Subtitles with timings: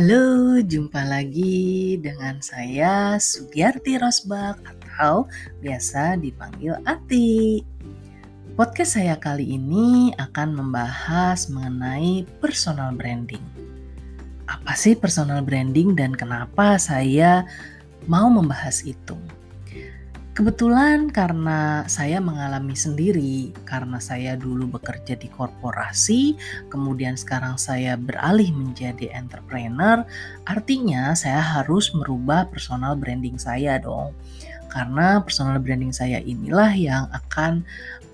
[0.00, 5.28] Halo, jumpa lagi dengan saya Sugiarti Rosbak atau
[5.60, 7.60] biasa dipanggil Ati.
[8.56, 13.44] Podcast saya kali ini akan membahas mengenai personal branding.
[14.48, 17.44] Apa sih personal branding dan kenapa saya
[18.08, 19.20] mau membahas itu?
[20.30, 26.38] Kebetulan karena saya mengalami sendiri, karena saya dulu bekerja di korporasi,
[26.70, 30.06] kemudian sekarang saya beralih menjadi entrepreneur,
[30.46, 34.14] artinya saya harus merubah personal branding saya dong.
[34.70, 37.66] Karena personal branding saya inilah yang akan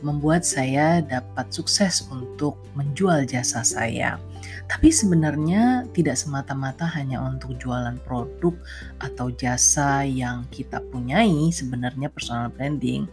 [0.05, 4.20] membuat saya dapat sukses untuk menjual jasa saya.
[4.66, 8.52] Tapi sebenarnya tidak semata-mata hanya untuk jualan produk
[9.01, 13.07] atau jasa yang kita punyai sebenarnya personal branding.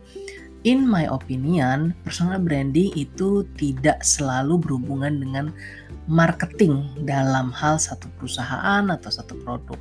[0.63, 5.45] In my opinion, personal branding itu tidak selalu berhubungan dengan
[6.07, 9.79] marketing dalam hal satu perusahaan atau satu produk.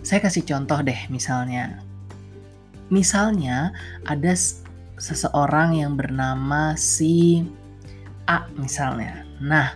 [0.00, 1.89] Saya kasih contoh deh misalnya.
[2.90, 3.72] Misalnya
[4.04, 4.34] ada
[5.00, 7.46] seseorang yang bernama si
[8.28, 9.24] A misalnya.
[9.40, 9.72] Nah,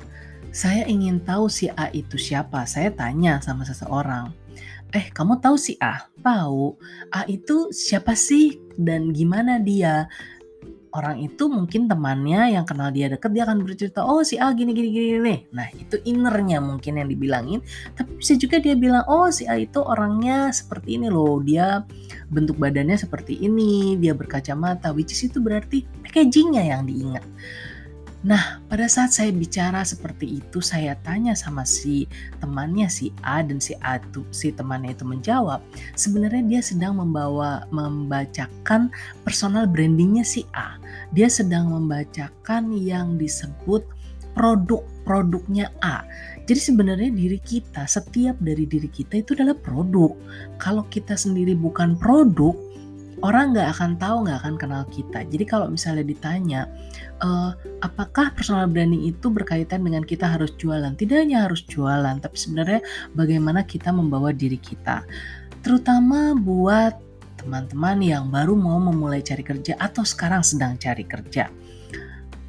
[0.54, 2.68] saya ingin tahu si A itu siapa.
[2.68, 4.30] Saya tanya sama seseorang.
[4.94, 6.06] Eh, kamu tahu si A?
[6.22, 6.78] Tahu.
[7.10, 10.06] A itu siapa sih dan gimana dia?
[10.94, 14.70] Orang itu mungkin temannya yang kenal dia deket dia akan bercerita, oh si A gini
[14.70, 15.38] gini gini nih.
[15.50, 17.58] Nah itu innernya mungkin yang dibilangin.
[17.98, 21.42] Tapi bisa juga dia bilang, oh si A itu orangnya seperti ini loh.
[21.42, 21.82] Dia
[22.30, 24.94] bentuk badannya seperti ini, dia berkacamata.
[24.94, 27.26] Which is itu berarti packagingnya yang diingat.
[28.24, 32.08] Nah, pada saat saya bicara seperti itu, saya tanya sama si
[32.40, 35.60] temannya si A dan si A itu si temannya itu menjawab,
[35.92, 38.88] sebenarnya dia sedang membawa membacakan
[39.28, 40.80] personal brandingnya si A.
[41.12, 43.84] Dia sedang membacakan yang disebut
[44.32, 46.08] produk-produknya A.
[46.48, 50.16] Jadi sebenarnya diri kita, setiap dari diri kita itu adalah produk.
[50.56, 52.56] Kalau kita sendiri bukan produk,
[53.22, 55.22] orang nggak akan tahu, nggak akan kenal kita.
[55.28, 56.66] Jadi kalau misalnya ditanya,
[57.22, 57.54] uh,
[57.84, 60.96] apakah personal branding itu berkaitan dengan kita harus jualan?
[60.96, 62.80] Tidak hanya harus jualan, tapi sebenarnya
[63.14, 65.06] bagaimana kita membawa diri kita.
[65.62, 66.98] Terutama buat
[67.38, 71.52] teman-teman yang baru mau memulai cari kerja atau sekarang sedang cari kerja.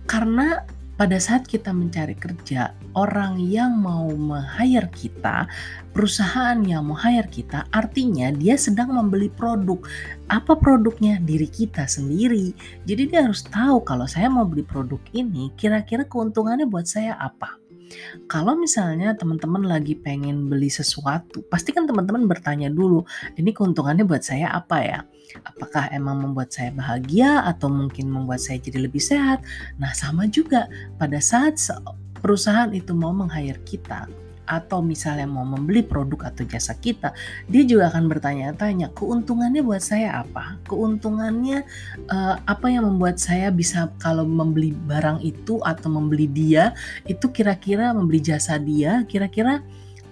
[0.06, 0.62] Karena
[0.96, 5.44] pada saat kita mencari kerja, orang yang mau meng-hire kita,
[5.92, 9.84] perusahaan yang mau hire kita, artinya dia sedang membeli produk.
[10.32, 11.20] Apa produknya?
[11.20, 12.56] Diri kita sendiri.
[12.88, 17.65] Jadi dia harus tahu kalau saya mau beli produk ini, kira-kira keuntungannya buat saya apa.
[18.26, 23.06] Kalau misalnya teman-teman lagi pengen beli sesuatu, pasti kan teman-teman bertanya dulu,
[23.38, 25.00] ini keuntungannya buat saya apa ya?
[25.46, 29.46] Apakah emang membuat saya bahagia atau mungkin membuat saya jadi lebih sehat?
[29.78, 30.66] Nah, sama juga
[30.98, 31.60] pada saat
[32.22, 34.10] perusahaan itu mau meng-hire kita,
[34.46, 37.12] atau misalnya mau membeli produk atau jasa kita,
[37.50, 40.58] dia juga akan bertanya-tanya, keuntungannya buat saya apa?
[40.66, 41.66] Keuntungannya
[42.10, 46.74] uh, apa yang membuat saya bisa kalau membeli barang itu atau membeli dia,
[47.10, 49.62] itu kira-kira membeli jasa dia, kira-kira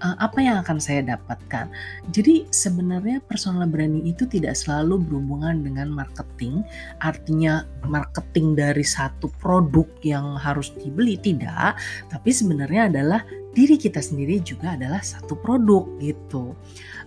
[0.04, 1.72] uh, apa yang akan saya dapatkan.
[2.12, 6.62] Jadi sebenarnya personal branding itu tidak selalu berhubungan dengan marketing,
[7.00, 11.80] artinya marketing dari satu produk yang harus dibeli tidak,
[12.12, 13.22] tapi sebenarnya adalah
[13.54, 16.58] diri kita sendiri juga adalah satu produk gitu.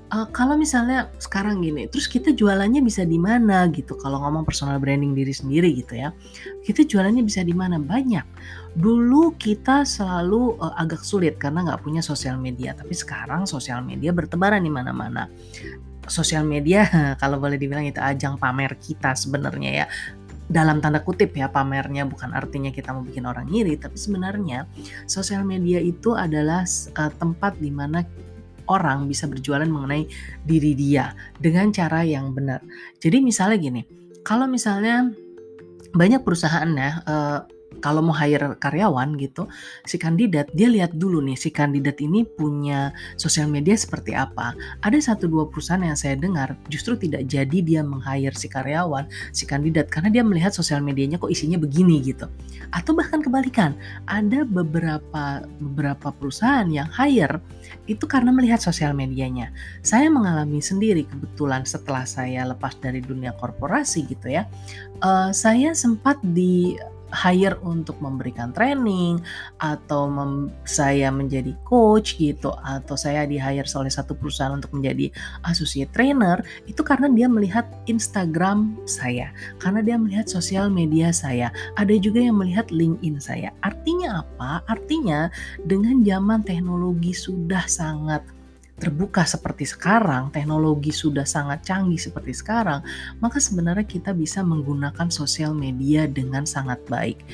[0.06, 3.98] Uh, kalau misalnya sekarang gini, terus kita jualannya bisa di mana gitu?
[3.98, 6.14] Kalau ngomong personal branding diri sendiri gitu ya,
[6.62, 7.82] kita jualannya bisa di mana?
[7.82, 8.22] Banyak.
[8.78, 14.14] Dulu kita selalu uh, agak sulit karena nggak punya sosial media, tapi sekarang sosial media
[14.14, 15.26] bertebaran di mana-mana
[16.06, 16.86] sosial media
[17.22, 19.86] kalau boleh dibilang itu ajang pamer kita sebenarnya ya
[20.46, 24.70] dalam tanda kutip ya pamernya bukan artinya kita mau bikin orang iri tapi sebenarnya
[25.10, 26.62] sosial media itu adalah
[26.96, 28.06] uh, tempat di mana
[28.70, 30.06] orang bisa berjualan mengenai
[30.42, 32.62] diri dia dengan cara yang benar.
[32.98, 33.82] Jadi misalnya gini,
[34.26, 35.10] kalau misalnya
[35.94, 37.40] banyak perusahaan ya uh,
[37.80, 39.46] kalau mau hire karyawan gitu,
[39.84, 44.56] si kandidat dia lihat dulu nih si kandidat ini punya sosial media seperti apa.
[44.80, 49.44] Ada satu dua perusahaan yang saya dengar justru tidak jadi dia meng-hire si karyawan, si
[49.44, 52.26] kandidat karena dia melihat sosial medianya kok isinya begini gitu.
[52.72, 53.76] Atau bahkan kebalikan,
[54.08, 57.38] ada beberapa beberapa perusahaan yang hire
[57.86, 59.52] itu karena melihat sosial medianya.
[59.84, 64.48] Saya mengalami sendiri kebetulan setelah saya lepas dari dunia korporasi gitu ya.
[65.04, 66.74] Uh, saya sempat di
[67.14, 69.22] hire untuk memberikan training
[69.62, 75.12] atau mem saya menjadi coach gitu atau saya di hire oleh satu perusahaan untuk menjadi
[75.46, 81.52] associate trainer itu karena dia melihat Instagram saya, karena dia melihat sosial media saya.
[81.78, 83.50] Ada juga yang melihat LinkedIn saya.
[83.62, 84.64] Artinya apa?
[84.70, 85.28] Artinya
[85.64, 88.22] dengan zaman teknologi sudah sangat
[88.76, 92.84] terbuka seperti sekarang, teknologi sudah sangat canggih seperti sekarang,
[93.24, 97.24] maka sebenarnya kita bisa menggunakan sosial media dengan sangat baik.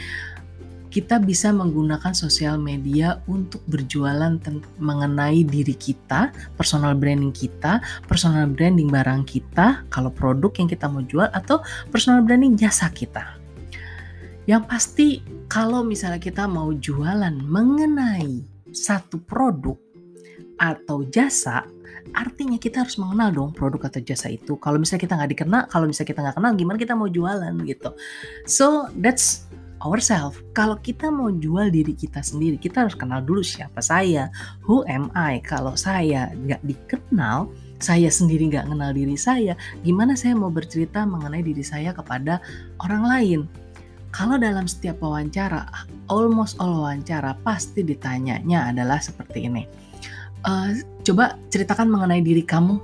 [0.93, 4.37] Kita bisa menggunakan sosial media untuk berjualan
[4.77, 11.01] mengenai diri kita, personal branding kita, personal branding barang kita, kalau produk yang kita mau
[11.01, 13.41] jual, atau personal branding jasa kita.
[14.45, 15.09] Yang pasti,
[15.49, 19.81] kalau misalnya kita mau jualan mengenai satu produk,
[20.63, 21.67] atau jasa,
[22.15, 24.55] artinya kita harus mengenal dong produk atau jasa itu.
[24.63, 27.91] Kalau misalnya kita nggak dikenal, kalau misalnya kita nggak kenal, gimana kita mau jualan gitu.
[28.47, 29.51] So that's
[29.83, 30.39] ourselves.
[30.55, 34.31] Kalau kita mau jual diri kita sendiri, kita harus kenal dulu siapa saya,
[34.63, 35.43] who am I.
[35.43, 37.51] Kalau saya nggak dikenal,
[37.83, 42.39] saya sendiri nggak kenal diri saya, gimana saya mau bercerita mengenai diri saya kepada
[42.79, 43.41] orang lain?
[44.13, 45.67] Kalau dalam setiap wawancara,
[46.07, 49.65] almost all wawancara pasti ditanyanya adalah seperti ini
[50.47, 50.71] uh,
[51.03, 52.79] coba ceritakan mengenai diri kamu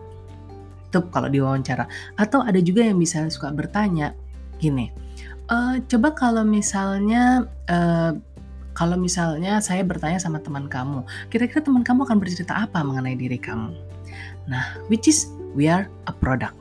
[0.88, 1.84] itu kalau diwawancara
[2.16, 4.16] atau ada juga yang bisa suka bertanya
[4.56, 4.88] gini
[5.52, 8.16] uh, coba kalau misalnya uh,
[8.72, 13.36] kalau misalnya saya bertanya sama teman kamu kira-kira teman kamu akan bercerita apa mengenai diri
[13.36, 13.76] kamu
[14.48, 16.56] nah which is we are a product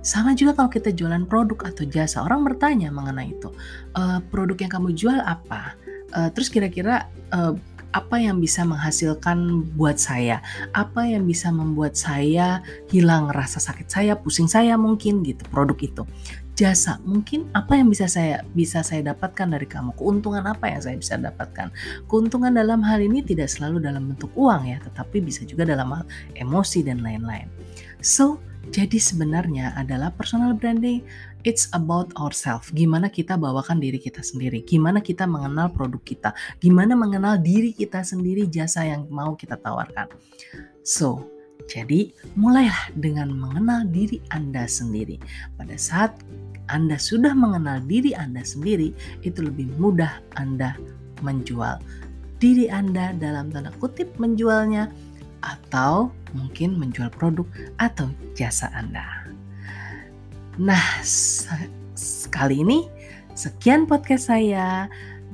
[0.00, 3.52] sama juga kalau kita jualan produk atau jasa, orang bertanya mengenai itu.
[3.92, 5.76] Uh, produk yang kamu jual apa?
[6.16, 7.04] Uh, terus kira-kira
[7.36, 7.52] uh,
[7.90, 10.42] apa yang bisa menghasilkan buat saya,
[10.74, 16.02] apa yang bisa membuat saya hilang rasa sakit saya, pusing saya mungkin gitu produk itu.
[16.60, 19.96] Jasa mungkin apa yang bisa saya bisa saya dapatkan dari kamu?
[19.96, 21.72] Keuntungan apa yang saya bisa dapatkan?
[22.04, 26.04] Keuntungan dalam hal ini tidak selalu dalam bentuk uang ya, tetapi bisa juga dalam hal
[26.36, 27.48] emosi dan lain-lain.
[28.04, 31.02] So, jadi sebenarnya adalah personal branding
[31.42, 32.70] it's about ourselves.
[32.70, 36.30] Gimana kita bawakan diri kita sendiri, gimana kita mengenal produk kita,
[36.60, 40.08] gimana mengenal diri kita sendiri, jasa yang mau kita tawarkan.
[40.84, 41.24] So,
[41.68, 45.20] jadi mulailah dengan mengenal diri Anda sendiri.
[45.56, 46.16] Pada saat
[46.70, 48.92] Anda sudah mengenal diri Anda sendiri,
[49.26, 50.76] itu lebih mudah Anda
[51.20, 51.80] menjual
[52.40, 54.88] diri Anda dalam tanda kutip menjualnya
[55.40, 57.46] atau mungkin menjual produk
[57.80, 59.04] atau jasa Anda.
[60.60, 61.00] Nah,
[61.96, 62.86] sekali ini
[63.32, 64.86] sekian podcast saya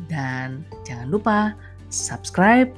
[0.07, 1.39] dan jangan lupa
[1.91, 2.71] subscribe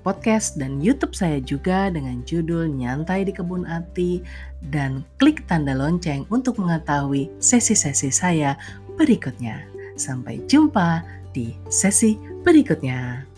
[0.00, 4.24] podcast dan YouTube saya juga dengan judul Nyantai di Kebun Ati
[4.72, 8.56] dan klik tanda lonceng untuk mengetahui sesi-sesi saya
[8.96, 9.60] berikutnya.
[10.00, 11.04] Sampai jumpa
[11.36, 13.29] di sesi berikutnya.